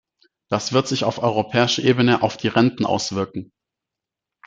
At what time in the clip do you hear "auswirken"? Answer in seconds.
2.87-3.51